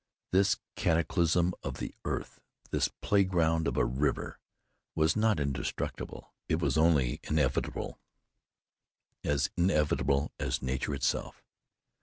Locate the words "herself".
10.93-11.43